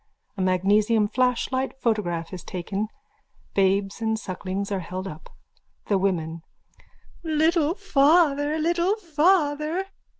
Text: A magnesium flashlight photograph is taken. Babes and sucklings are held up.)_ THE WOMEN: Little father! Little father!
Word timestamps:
A 0.35 0.41
magnesium 0.41 1.07
flashlight 1.07 1.79
photograph 1.79 2.33
is 2.33 2.43
taken. 2.43 2.87
Babes 3.53 4.01
and 4.01 4.17
sucklings 4.17 4.71
are 4.71 4.79
held 4.79 5.07
up.)_ 5.07 5.27
THE 5.89 5.99
WOMEN: 5.99 6.41
Little 7.23 7.75
father! 7.75 8.57
Little 8.57 8.95
father! 8.95 9.85